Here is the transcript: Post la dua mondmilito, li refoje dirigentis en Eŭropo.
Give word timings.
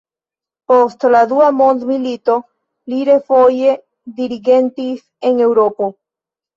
Post 0.71 1.05
la 1.15 1.21
dua 1.33 1.49
mondmilito, 1.57 2.39
li 2.95 3.05
refoje 3.13 3.79
dirigentis 4.19 5.09
en 5.33 5.49
Eŭropo. 5.51 5.97